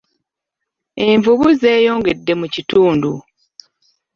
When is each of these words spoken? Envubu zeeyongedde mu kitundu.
Envubu 1.07 1.47
zeeyongedde 1.59 2.33
mu 2.39 2.47
kitundu. 2.53 3.11